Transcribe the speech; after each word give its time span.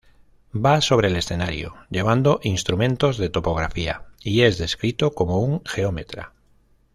Va 0.65 0.81
sobre 0.81 1.09
el 1.09 1.15
escenario 1.15 1.75
llevando 1.91 2.39
instrumentos 2.41 3.19
de 3.19 3.29
topografía 3.29 4.07
y 4.23 4.41
es 4.41 4.57
descrito 4.57 5.11
como 5.13 5.37
un 5.41 5.63
geómetra. 5.63 6.33